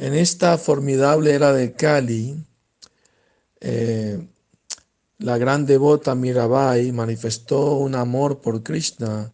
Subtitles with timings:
[0.00, 2.42] En esta formidable era de Cali,
[3.60, 4.26] eh,
[5.18, 9.30] la gran devota Mirabai manifestó un amor por Krishna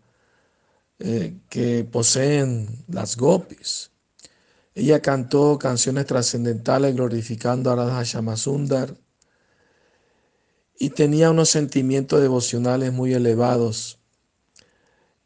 [0.98, 3.92] eh, que poseen las gopis.
[4.74, 8.96] Ella cantó canciones trascendentales glorificando a Radha Shamasundar
[10.80, 14.01] y tenía unos sentimientos devocionales muy elevados.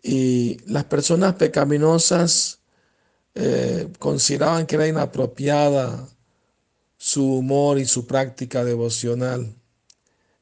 [0.02, 2.59] Y las personas pecaminosas
[3.34, 6.08] eh, consideraban que era inapropiada
[6.96, 9.54] su humor y su práctica devocional.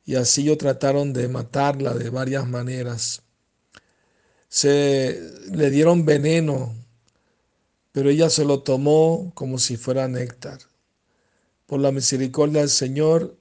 [0.05, 3.23] Y así yo trataron de matarla de varias maneras.
[4.49, 6.75] Se le dieron veneno,
[7.93, 10.59] pero ella se lo tomó como si fuera néctar.
[11.67, 13.37] Por la misericordia del Señor,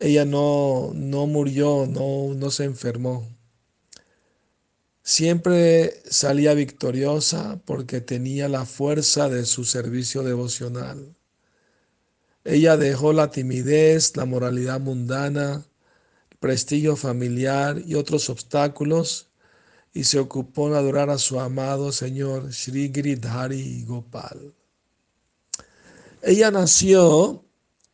[0.00, 3.28] ella no, no murió, no, no se enfermó.
[5.08, 11.16] Siempre salía victoriosa porque tenía la fuerza de su servicio devocional.
[12.44, 15.64] Ella dejó la timidez, la moralidad mundana,
[16.30, 19.30] el prestigio familiar y otros obstáculos
[19.94, 24.52] y se ocupó en adorar a su amado Señor Sri Giridhari Gopal.
[26.20, 27.46] Ella nació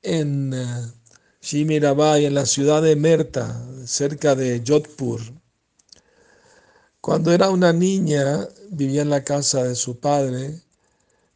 [0.02, 0.92] en eh,
[1.42, 5.43] Shimirabai, en la ciudad de Merta, cerca de Jodhpur.
[7.04, 10.62] Cuando era una niña, vivía en la casa de su padre.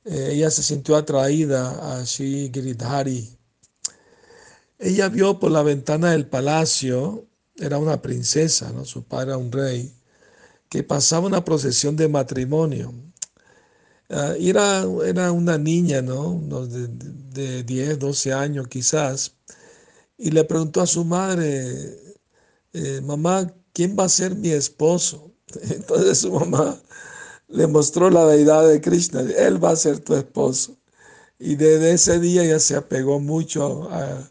[0.07, 3.37] Eh, ella se sintió atraída a Shri Giridhari.
[4.79, 8.87] Ella vio por la ventana del palacio, era una princesa, ¿no?
[8.87, 9.93] su padre era un rey,
[10.71, 12.95] que pasaba una procesión de matrimonio.
[14.09, 16.67] Ah, era, era una niña, ¿no?
[16.67, 19.35] De, de 10, 12 años quizás,
[20.17, 22.17] y le preguntó a su madre,
[22.73, 25.28] eh, mamá, ¿quién va a ser mi esposo?
[25.71, 26.79] Entonces su mamá
[27.49, 30.77] le mostró la deidad de Krishna, él va a ser tu esposo.
[31.39, 34.31] Y desde ese día ya se apegó mucho a,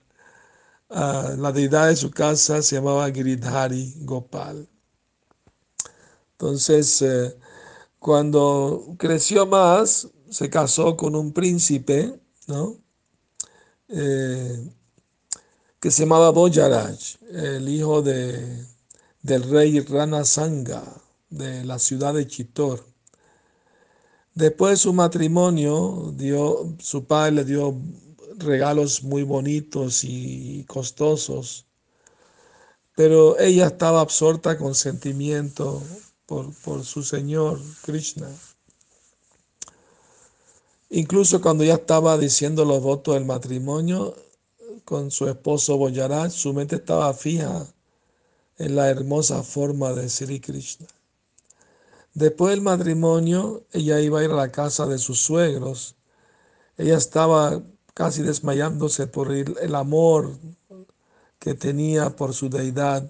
[0.90, 4.68] la deidad de su casa, se llamaba Giridhari Gopal.
[6.34, 7.36] Entonces, eh,
[8.00, 12.78] cuando creció más, se casó con un príncipe, ¿no?
[13.90, 14.70] Eh,
[15.80, 16.98] que se llamaba Bojaraj,
[17.32, 18.66] el hijo de,
[19.24, 20.84] del rey Rana Sanga
[21.30, 22.86] de la ciudad de Chitor.
[24.34, 27.76] Después de su matrimonio, dio, su padre le dio
[28.38, 31.66] regalos muy bonitos y costosos,
[32.96, 35.82] pero ella estaba absorta con sentimiento
[36.26, 38.28] por, su Señor Krishna.
[40.90, 44.16] Incluso cuando ya estaba diciendo los votos del matrimonio,
[44.86, 47.66] con su esposo Boyaraj, su mente estaba fija
[48.58, 50.88] en la hermosa forma de Sri Krishna.
[52.18, 55.98] Después del matrimonio, ella iba a ir a la casa de sus suegros.
[56.76, 57.62] Ella estaba
[57.94, 60.32] casi desmayándose por el, amor
[61.38, 63.08] que tenía por su deidad.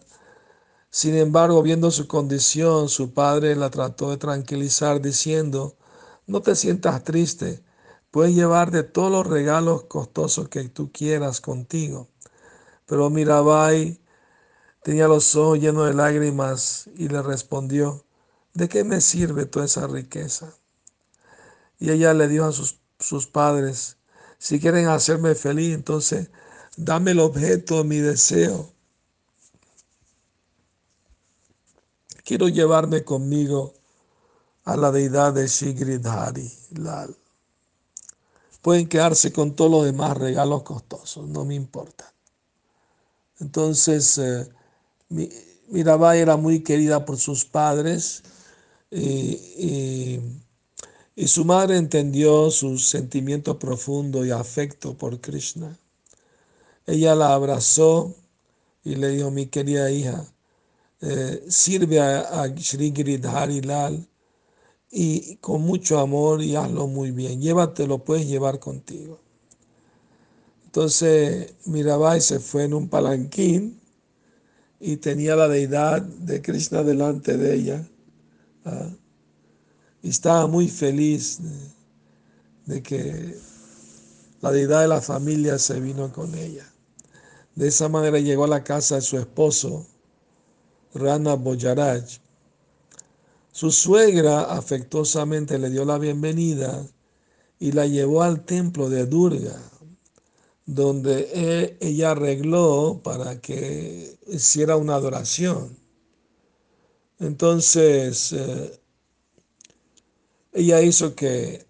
[0.89, 5.77] Sin embargo, viendo su condición, su padre la trató de tranquilizar diciendo,
[6.25, 7.63] no te sientas triste,
[8.11, 12.09] Puedes llevar de todos los regalos costosos que tú quieras contigo.
[12.85, 14.01] Pero Mirabai
[14.83, 18.06] tenía los ojos llenos de lágrimas y le respondió,
[18.57, 20.51] ¿de qué me sirve toda esa riqueza?
[21.79, 23.97] Y ella le dijo a sus, sus padres,
[24.39, 26.31] si quieren hacerme feliz, entonces
[26.75, 28.71] dame el objeto de mi deseo.
[32.23, 33.75] Quiero llevarme conmigo
[34.65, 37.15] a la deidad de Shigridhari Lal.
[38.63, 42.11] Pueden quedarse con todos los demás regalos costosos, no me importa.
[43.39, 44.49] Entonces, eh,
[45.67, 48.23] Mirabai era muy querida por sus padres
[48.91, 50.19] y,
[51.25, 55.77] su madre entendió sus sentimientos profundos y afecto por Krishna.
[56.85, 58.15] Ella la abrazó
[58.83, 60.25] y le dijo, mi querida hija,
[61.01, 64.07] eh, sirve a, a Sri Giridhari Lal
[64.91, 67.41] y con mucho amor y hazlo muy bien.
[67.41, 69.19] Llévatelo, puedes llevar contigo.
[70.65, 73.81] Entonces Mirabai se fue en un palanquín
[74.79, 77.87] y tenía la deidad de Krishna delante de ella.
[78.67, 78.89] ¿Ah?
[80.03, 81.39] Estaba muy feliz
[82.65, 83.37] de, de, que
[84.41, 86.65] la deidad de la familia se vino con ella.
[87.55, 89.85] De esa manera llegó a la casa de su esposo,
[90.93, 92.19] Rana Bojaraj,
[93.57, 96.85] su suegra afectuosamente le dio la bienvenida
[97.59, 99.59] y la llevó al templo de Durga,
[100.67, 105.75] donde e, ella arregló para que hiciera una adoración.
[107.19, 108.79] Entonces, eh,
[110.53, 111.65] ella hizo que,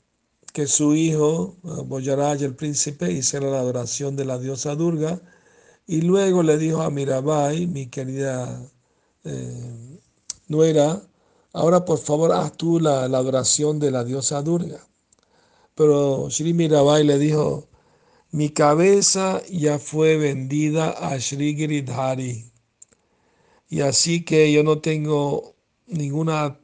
[0.53, 5.21] que su hijo, Boyaraj el príncipe, hiciera la adoración de la diosa Durga.
[5.87, 8.61] Y luego le dijo a Mirabai, mi querida
[9.23, 9.99] eh,
[10.47, 11.01] nuera,
[11.53, 14.79] ahora por favor haz tú la, adoración de la diosa Durga.
[15.75, 17.69] Pero Sri Mirabai le dijo,
[18.31, 22.46] mi cabeza ya fue vendida a Sri Giridhari.
[23.69, 25.55] Y así que yo no tengo
[25.87, 26.57] ninguna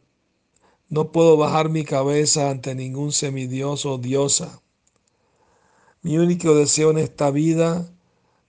[0.94, 4.61] no puedo bajar mi cabeza ante ningún semidios o diosa.
[6.03, 7.89] Mi único deseo en esta vida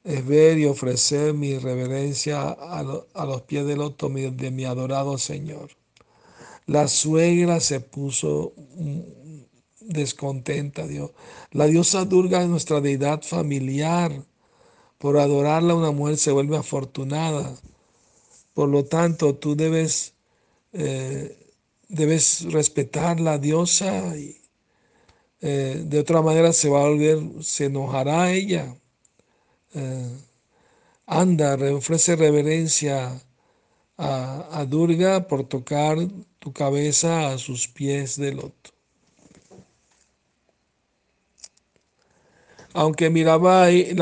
[0.04, 5.70] es ver y ofrecer mi reverencia a, los pies del loto de mi adorado Señor.
[6.66, 9.00] La suegra se puso mm,
[9.80, 11.12] descontenta, Dios.
[11.50, 14.22] La diosa Durga es nuestra deidad familiar.
[14.98, 17.56] Por adorarla una mujer se vuelve afortunada.
[18.54, 20.14] Por lo tanto, tú debes
[20.72, 21.44] eh,
[21.88, 24.40] debes respetar la diosa y
[25.40, 28.74] eh, de otra manera se va a volver, se enojará ella.
[29.74, 30.10] Eh,
[31.06, 33.20] anda, ofrece reverencia
[33.98, 35.98] a, a, Durga por tocar
[36.38, 38.70] tu cabeza a sus pies de loto.
[42.72, 43.94] Aunque Mirabai,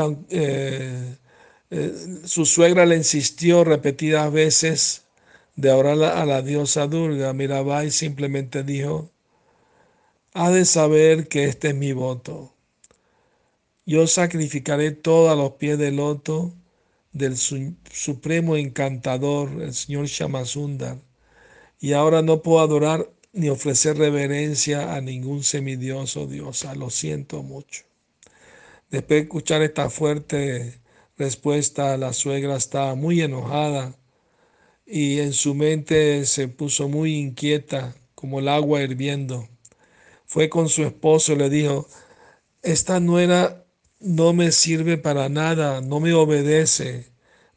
[2.25, 5.03] su suegra le insistió repetidas veces
[5.55, 9.09] de orar a la diosa Durga, Mirabai simplemente dijo,
[10.33, 12.53] ha de saber que este es mi voto.
[13.85, 16.53] Yo sacrificaré todo a los pies del loto
[17.11, 20.97] del supremo encantador, el señor Shamasundar,
[21.79, 27.83] y ahora no puedo adorar ni ofrecer reverencia a ningún semidioso diosa, lo siento mucho.
[28.89, 30.79] Después de escuchar esta fuerte
[31.17, 33.95] respuesta, la suegra estaba muy enojada
[34.85, 39.47] y en su mente se puso muy inquieta como el agua hirviendo.
[40.25, 41.87] Fue con su esposo y le dijo,
[42.61, 43.65] esta nuera
[43.99, 47.07] no me sirve para nada, no me obedece,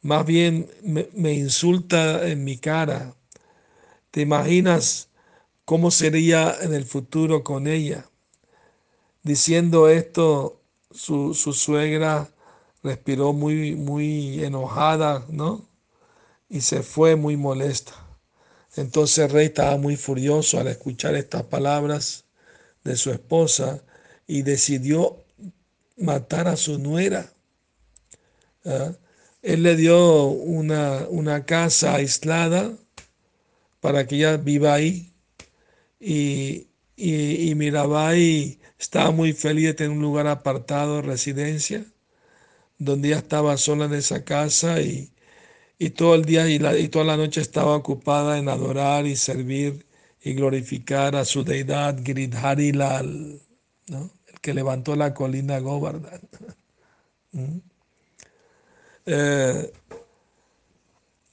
[0.02, 3.14] más bien me, me insulta en mi cara.
[4.10, 5.08] ¿Te imaginas
[5.64, 8.08] cómo sería en el futuro con ella?
[9.22, 10.60] Diciendo esto,
[10.90, 12.30] su, su suegra
[12.86, 15.66] respiró muy, muy enojada, ¿no?
[16.48, 17.92] y se fue muy molesta.
[18.76, 22.24] Entonces el rey estaba muy furioso al escuchar estas palabras
[22.84, 23.82] de su esposa
[24.26, 25.24] y decidió
[25.96, 27.32] matar a su nuera.
[28.64, 28.92] ¿Ah?
[29.42, 32.72] Él le dio una, una, casa aislada
[33.80, 35.12] para que ella viva ahí.
[36.00, 41.84] Y, y, y Mirabai estaba muy feliz de tener un lugar apartado, residencia,
[42.78, 45.10] donde ella estaba sola en esa casa y,
[45.78, 49.16] y todo el día y, la, y toda la noche estaba ocupada en adorar y
[49.16, 49.86] servir
[50.22, 53.40] y glorificar a su deidad Giridhari Lal,
[53.88, 54.10] ¿no?
[54.26, 56.20] el que levantó la colina Govardhan.
[57.32, 57.58] ¿Mm?
[59.06, 59.72] Eh,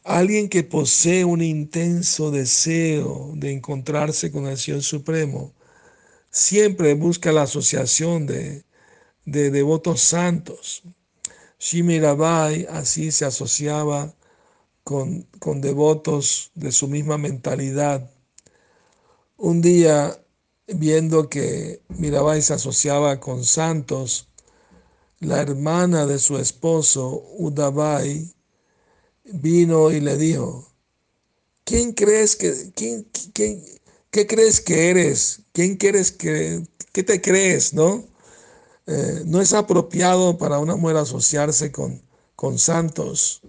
[0.04, 5.54] alguien que posee un intenso deseo de encontrarse con el Señor Supremo
[6.30, 8.63] siempre busca la asociación de,
[9.25, 10.84] de devotos santos.
[11.63, 14.13] Shimirabai así se asociaba
[14.83, 15.25] con,
[15.62, 18.12] devotos de su misma mentalidad.
[19.38, 20.21] Un día,
[20.68, 24.27] viendo que Mirabai se asociaba con santos,
[25.22, 28.34] la hermana de su esposo, Udabai,
[29.24, 30.70] vino y le dijo,
[31.63, 33.08] ¿quién crees que, quién,
[34.12, 35.43] qué crees que eres?
[35.53, 38.12] ¿Quién quieres que, qué te crees, no?
[38.86, 42.02] Eh, no es apropiado para una mujer asociarse con,
[42.36, 43.42] con santos.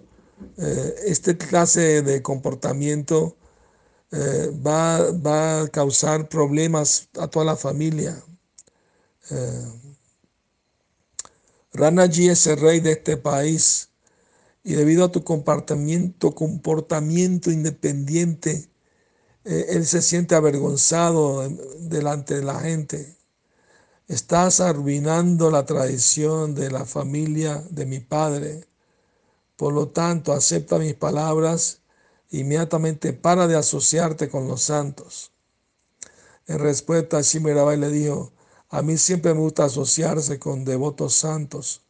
[0.59, 3.37] Eh, este clase de comportamiento
[4.13, 8.23] eh, va, a causar problemas a toda la familia.
[11.73, 13.89] Ranaji es el rey de este país
[14.63, 18.69] y debido a tu comportamiento independiente,
[19.45, 21.49] él se siente avergonzado
[21.81, 23.17] delante de la gente.
[24.09, 28.67] Estás arruinando la tradición de la familia de mi padre
[29.57, 31.81] por lo tanto, acepta mis palabras,
[32.31, 35.31] inmediatamente para de asociarte con los santos.
[36.47, 38.33] En respuesta, Shimirabai le dijo,
[38.69, 41.83] a mí siempre me gusta asociarse con devotos santos.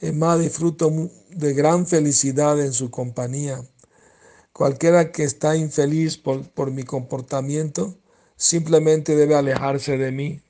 [0.00, 0.90] Es más, disfruto
[1.30, 3.62] de gran felicidad en su compañía.
[4.52, 7.94] Cualquiera que está infeliz por, por mi comportamiento,
[8.36, 10.40] simplemente debe alejarse de mí.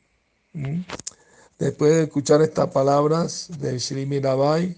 [1.58, 4.76] Después de escuchar estas palabras de Shri Mirabai,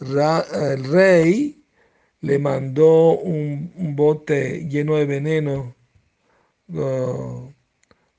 [0.00, 1.62] el rey
[2.20, 5.74] le mandó un, bote lleno de veneno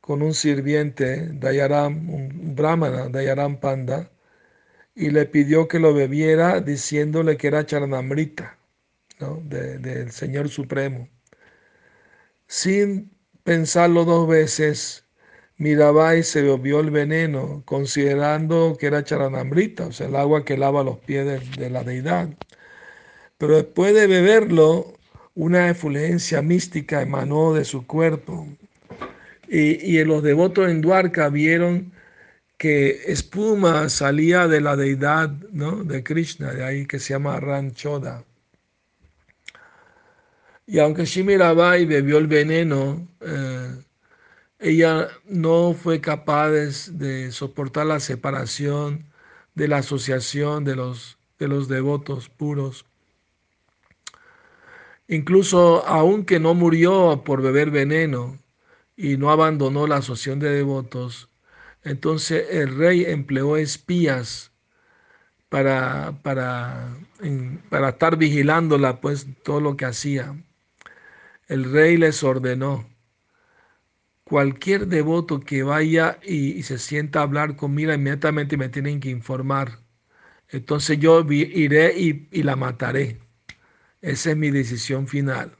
[0.01, 4.11] con un sirviente, Dayaram, un brahmana, Dayaram Panda,
[4.95, 8.57] y le pidió que lo bebiera diciéndole que era charanamrita,
[9.19, 9.41] ¿no?
[9.43, 11.07] del Señor Supremo.
[12.47, 13.11] Sin
[13.43, 15.05] pensarlo dos veces,
[15.59, 20.83] Mirabai se bebió el veneno, considerando que era charanamrita, o sea, el agua que lava
[20.83, 21.25] los pies
[21.57, 22.29] de, la deidad.
[23.37, 24.93] Pero después de beberlo,
[25.35, 28.47] una efulgencia mística emanó de su cuerpo.
[29.49, 31.91] Y, y los devotos en Duarca vieron
[32.57, 35.83] que espuma salía de la deidad ¿no?
[35.83, 38.23] de Krishna, de ahí que se llama Ranchoda.
[40.67, 43.75] Y aunque Shimirabai bebió el veneno, eh,
[44.59, 49.05] ella no fue capaz de, soportar la separación
[49.55, 52.85] de la asociación de los, de los devotos puros.
[55.07, 58.37] Incluso aunque no murió por beber veneno
[58.97, 61.29] y no abandonó la asociación de devotos,
[61.83, 64.51] entonces el rey empleó espías
[65.49, 66.97] para, para,
[67.69, 70.35] para estar vigilándola, pues todo lo que hacía.
[71.47, 72.88] El rey les ordenó
[74.29, 79.79] cualquier devoto que vaya y, se sienta a hablar conmigo, inmediatamente me tienen que informar.
[80.50, 83.19] Entonces yo iré y, la mataré.
[84.01, 85.55] Esa es mi decisión final.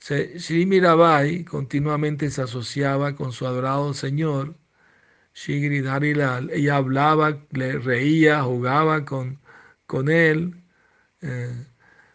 [0.00, 4.56] Sri Mirabai continuamente se asociaba con su adorado Señor,
[5.34, 5.78] Shri
[6.52, 9.40] Ella hablaba, le reía, jugaba con,
[9.86, 10.62] con él.
[11.22, 11.66] Eh,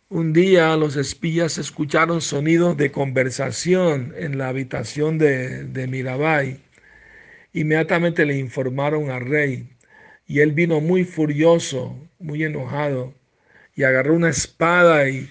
[0.09, 6.59] un día los espías escucharon sonidos de conversación en la habitación de, de Mirabai.
[7.53, 9.69] Inmediatamente le informaron al rey
[10.27, 13.13] y él vino muy furioso, muy enojado
[13.75, 15.29] y agarró una espada y,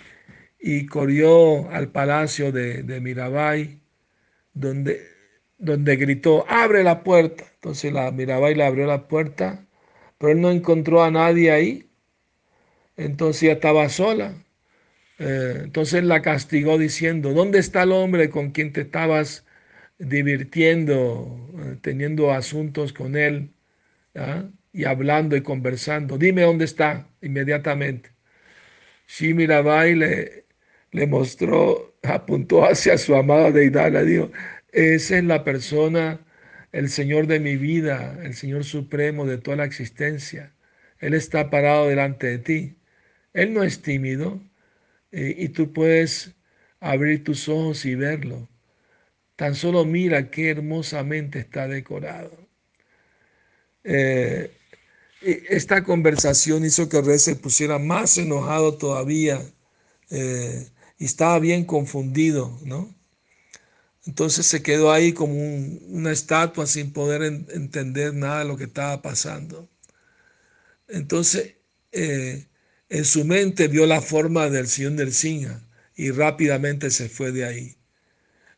[0.60, 3.80] y corrió al palacio de, de Mirabai
[4.54, 5.02] donde,
[5.58, 7.44] donde gritó, abre la puerta.
[7.56, 9.66] Entonces la Mirabai le abrió la puerta,
[10.18, 11.90] pero él no encontró a nadie ahí.
[12.96, 14.34] Entonces ya estaba sola.
[15.18, 19.46] Eh, entonces la castigó diciendo, ¿dónde está el hombre con quien te estabas
[19.98, 23.50] divirtiendo, eh, teniendo asuntos con él
[24.16, 24.44] ¿ah?
[24.72, 26.18] y hablando y conversando?
[26.18, 28.10] Dime dónde está inmediatamente.
[29.08, 30.46] Shimirabai le,
[30.92, 34.30] le mostró, apuntó hacia su amada deidad, le dijo,
[34.72, 36.20] esa es la persona,
[36.72, 40.54] el Señor de mi vida, el Señor supremo de toda la existencia.
[41.00, 42.78] Él está parado delante de ti.
[43.32, 44.42] Él no es tímido,
[45.16, 46.34] eh, y tú puedes
[46.78, 48.50] abrir tus ojos y verlo.
[49.34, 52.36] Tan solo mira qué hermosamente está decorado.
[53.82, 54.52] Eh,
[55.22, 59.40] esta conversación hizo que rey se pusiera más enojado todavía
[60.10, 60.68] eh,
[60.98, 62.94] y estaba bien confundido, ¿no?
[64.06, 69.00] Entonces se quedó ahí como una estatua sin poder entender nada de lo que estaba
[69.00, 69.66] pasando.
[70.88, 71.54] Entonces,
[72.88, 75.62] en su mente vio la forma del Señor del Sinha
[75.96, 77.76] y rápidamente se fue de ahí.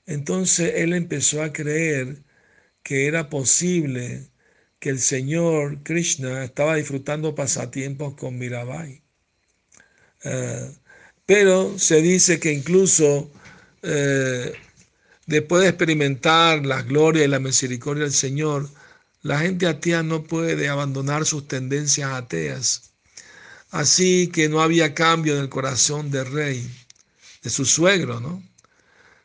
[0.06, 2.22] Entonces él empezó a creer
[2.82, 4.28] que era posible
[4.80, 9.02] que el Señor Krishna estaba disfrutando pasatiempos con Mirabai.
[10.24, 10.70] Eh,
[11.26, 13.30] pero se dice que incluso
[13.82, 14.52] eh,
[15.26, 18.68] después de experimentar la gloria y la misericordia del Señor,
[19.22, 22.87] la gente atea no puede abandonar sus tendencias ateas
[23.70, 26.70] Así que no había cambio en el corazón del rey,
[27.42, 28.42] de su suegro, ¿no?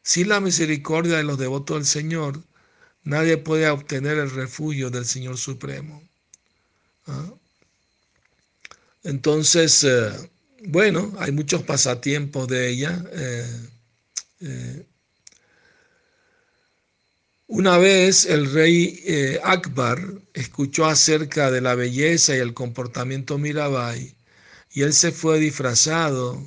[0.01, 2.41] Sin la misericordia de los devotos del Señor,
[3.03, 6.03] nadie puede obtener el refugio del Señor Supremo.
[7.07, 7.33] ¿ah?
[9.03, 10.12] Entonces, eh,
[10.65, 13.03] bueno, hay muchos pasatiempos de ella.
[13.13, 13.67] Eh,
[14.41, 14.85] eh.
[17.47, 20.00] Una vez el rey Akbar
[20.33, 24.15] escuchó acerca de la belleza y el comportamiento Mirabai
[24.74, 26.44] y él se fue disfrazado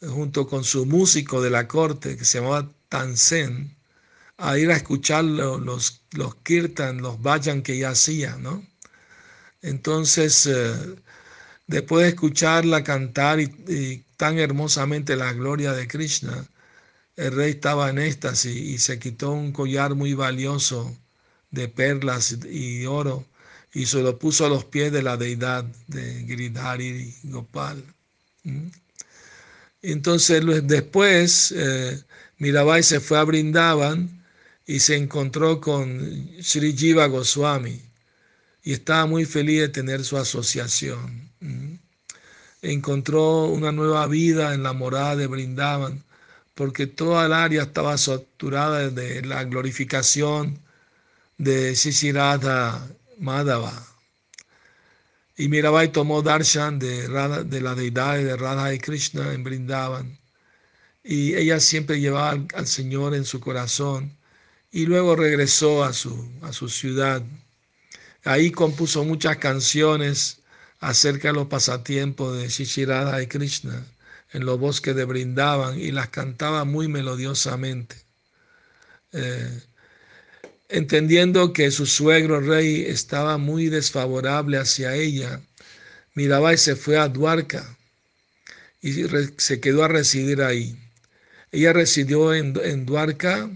[0.00, 3.76] junto con su músico de la corte que se llamaba Tansen
[4.38, 8.66] a ir a escuchar los, los kirtan, los vayan que ella hacía, ¿no?
[9.62, 10.96] Entonces, eh,
[11.66, 16.46] después de escucharla cantar y, tan hermosamente la gloria de Krishna,
[17.16, 20.96] el rey estaba en éxtasis y se quitó un collar muy valioso
[21.50, 23.26] de perlas y oro
[23.72, 27.82] y se lo puso a los pies de la deidad de Giridhari Gopal.
[29.82, 32.02] Entonces después eh,
[32.38, 34.24] Mirabai se fue a Brindavan
[34.66, 37.80] y se encontró con Sri Jiva Goswami
[38.62, 41.30] y estaba muy feliz de tener su asociación.
[42.62, 46.04] Encontró una nueva vida en la morada de Brindavan
[46.54, 50.58] porque toda el área estaba saturada de la glorificación
[51.38, 52.86] de Shishirada
[53.20, 53.86] Madhava.
[55.36, 57.08] Y Mirabai tomó darshan de,
[57.44, 60.18] de la deidad de Radha y Krishna en Brindavan.
[61.02, 64.16] Y ella siempre llevaba al, Señor en su corazón.
[64.70, 67.22] Y luego regresó a su, a su ciudad.
[68.24, 70.40] Ahí compuso muchas canciones
[70.80, 73.86] acerca de los pasatiempos de Shishirada y Krishna
[74.32, 77.96] en los bosques de Brindavan y las cantaba muy melodiosamente.
[79.12, 79.62] Eh,
[80.70, 85.40] entendiendo que su suegro rey estaba muy desfavorable hacia ella,
[86.14, 87.76] Mirabai se fue a Dwarka
[88.80, 89.04] y
[89.36, 90.76] se quedó a residir ahí.
[91.52, 93.50] Ella residió en, en Dwarka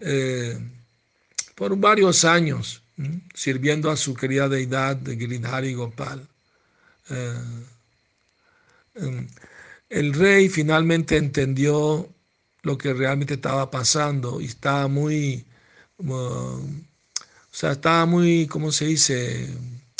[0.00, 0.58] eh,
[1.54, 2.82] por varios años,
[3.34, 6.26] sirviendo a su querida deidad de Giridhari Gopal.
[7.10, 7.34] Eh,
[8.94, 9.28] em,
[9.88, 12.08] el rey finalmente entendió
[12.62, 15.44] lo que realmente estaba pasando y estaba muy,
[16.06, 16.60] o
[17.50, 19.48] sea, estaba muy, ¿cómo se dice?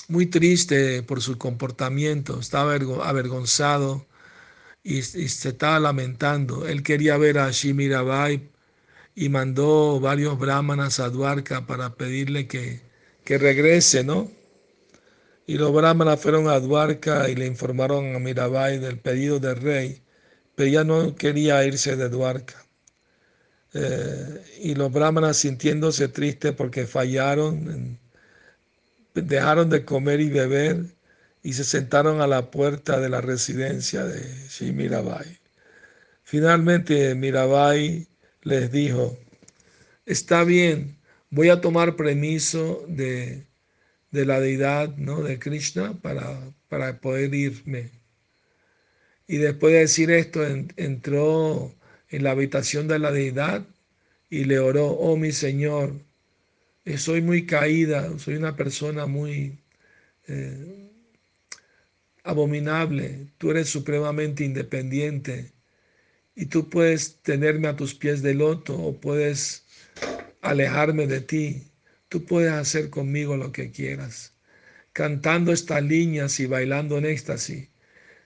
[0.08, 4.06] Muy triste por su comportamiento, estaba avergonzado
[4.82, 6.66] y, se estaba lamentando.
[6.68, 8.50] Él quería ver a Shimirabai
[9.14, 12.80] y mandó varios brahmanas a Dwarka para pedirle que,
[13.24, 14.30] que regrese, ¿no?
[15.46, 20.02] Y los brahmanas fueron a Dwarka y le informaron a Mirabai del pedido del rey,
[20.54, 22.67] pero ella no quería irse de Dwarka.
[23.74, 27.98] Eh, y los brahmanas sintiéndose tristes porque fallaron,
[29.14, 30.86] dejaron de comer y beber
[31.42, 35.38] y se sentaron a la puerta de la residencia de Shri Mirabai.
[36.24, 38.06] Finalmente Mirabai
[38.42, 39.18] les dijo,
[40.06, 40.96] está bien,
[41.30, 43.48] voy a tomar permiso de
[44.10, 45.22] de la deidad ¿no?
[45.22, 47.90] de Krishna para, para poder irme.
[49.26, 50.44] Y después de decir esto,
[50.76, 51.74] entró
[52.10, 53.66] en la habitación de la deidad
[54.30, 55.94] y le oró, oh mi Señor,
[56.96, 59.58] soy muy caída, soy una persona muy
[60.26, 60.90] eh,
[62.24, 65.52] abominable, tú eres supremamente independiente
[66.34, 69.64] y tú puedes tenerme a tus pies de loto o puedes
[70.40, 71.62] alejarme de ti.
[72.08, 74.32] Tú puedes hacer conmigo lo que quieras.
[74.92, 77.68] Cantando estas líneas y bailando en éxtasis,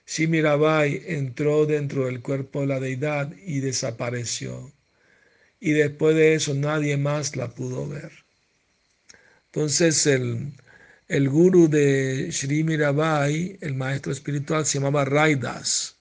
[0.05, 4.71] Shimirabai entró dentro del cuerpo de la deidad y desapareció.
[5.59, 8.11] Y después de eso nadie más la pudo ver.
[9.45, 10.53] Entonces el,
[11.07, 15.95] el guru de Sri Mirabai, el maestro espiritual, se llamaba Raidas.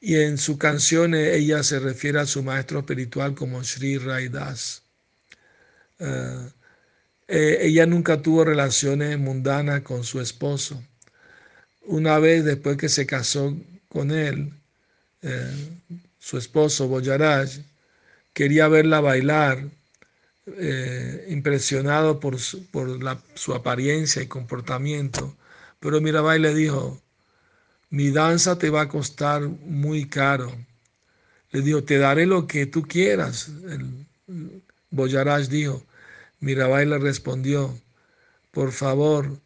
[0.00, 4.82] y en su canción ella se refiere a su maestro espiritual como Sri Raidas.
[5.98, 6.50] Eh,
[7.28, 10.82] eh, ella nunca tuvo relaciones mundanas con su esposo.
[11.86, 13.56] Una vez después que se casó
[13.88, 14.52] con él,
[15.22, 15.70] eh,
[16.18, 17.48] su esposo Boyaraj
[18.32, 19.64] quería verla bailar,
[21.28, 23.00] impresionado por, su, por
[23.34, 25.36] su apariencia y comportamiento.
[25.80, 27.00] Pero Mirabai le dijo,
[27.90, 30.52] mi danza te va a costar muy caro.
[31.50, 33.50] Le dijo, te daré lo que tú quieras.
[34.90, 35.84] Boyaraj dijo,
[36.40, 37.78] Mirabai le respondió,
[38.50, 39.40] por favor,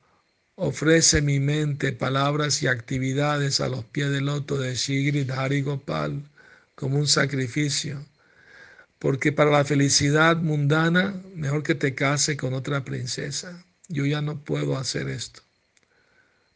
[0.63, 6.23] ofrece mi mente palabras y actividades a los pies del loto de Shigrid Harigopal
[6.75, 8.05] como un sacrificio,
[8.99, 13.65] porque para la felicidad mundana, mejor que te case con otra princesa.
[13.89, 15.41] Yo ya no puedo hacer esto.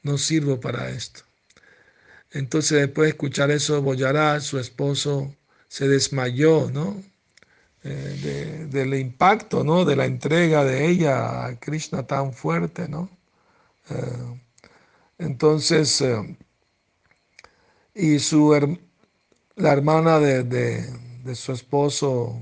[0.02, 1.22] No sirvo para esto.
[2.30, 5.34] Entonces después de escuchar eso, Boyará, su esposo,
[5.68, 7.02] se desmayó, ¿no?
[7.84, 9.86] Eh, del impacto, ¿no?
[9.86, 13.08] De la entrega de ella a Krishna tan fuerte, ¿no?
[13.90, 14.40] Eh,
[15.18, 16.36] entonces, eh,
[17.94, 18.78] y su
[19.56, 22.40] la hermana de, de, su esposo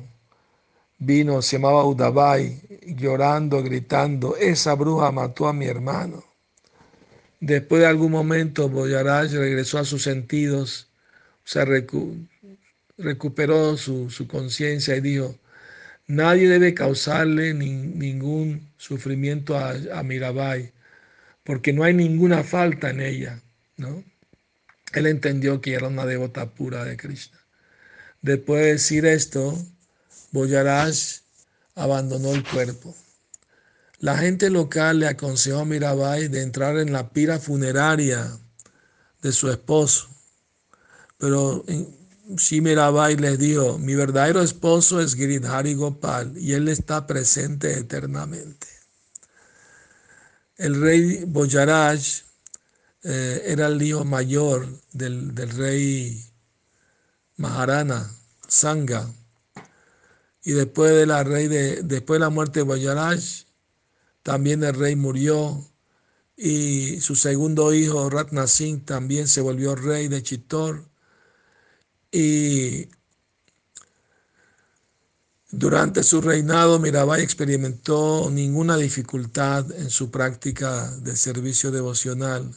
[0.98, 2.60] vino, se llamaba Udabai,
[2.96, 6.24] llorando, gritando, esa bruja mató a mi hermano.
[7.40, 10.88] Después de algún momento, Boyaraj regresó a sus sentidos,
[11.44, 11.64] se
[12.96, 15.34] recuperó su, conciencia y dijo,
[16.06, 20.72] nadie debe causarle ningún sufrimiento a, a, Mirabai,
[21.44, 23.42] porque no hay ninguna falta en ella.
[23.76, 24.04] ¿no?
[24.94, 27.38] Él entendió que era una devota pura de Krishna.
[28.20, 29.58] Después de decir esto,
[30.30, 30.94] Boyaraj
[31.74, 32.94] abandonó el cuerpo.
[33.98, 38.36] La gente local le aconsejó a Mirabai de entrar en la pira funeraria
[39.22, 40.08] de su esposo,
[41.18, 41.64] pero
[42.36, 48.66] Shimirabai les dijo, mi verdadero esposo es Giridhari Gopal y él está presente eternamente.
[50.56, 52.22] El rey Boyaraj
[53.04, 56.24] eh, era el hijo mayor del, rey
[57.36, 58.10] Maharana,
[58.46, 59.12] Sangha,
[60.44, 63.18] Y después de la, rey de, después de la muerte de Vajrayana,
[64.22, 65.64] también el rey murió
[66.36, 70.84] y su segundo hijo, Ratna Singh, también se volvió rey de Chitor.
[72.10, 72.88] Y
[75.62, 82.52] durante su reinado, Mirabai experimentó ninguna dificultad en su práctica de servicio devocional.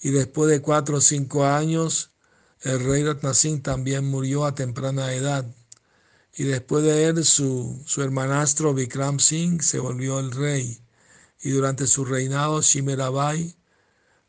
[0.00, 2.12] Y después de cuatro o cinco años,
[2.60, 5.44] el rey Ratna Singh también murió a temprana edad.
[6.32, 10.80] Y después de él, su, su hermanastro Vikram Singh se volvió el rey
[11.42, 13.52] y durante su reinado Shimerabai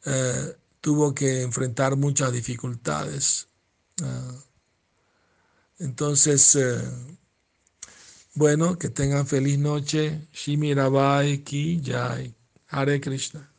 [0.06, 3.50] eh, tuvo que enfrentar muchas dificultades.
[4.02, 4.34] Ah,
[5.78, 6.82] entonces, eh,
[8.36, 10.28] bueno, que tengan feliz noche.
[10.32, 12.36] Shimirabai ki jai.
[12.68, 13.50] Hare Krishna.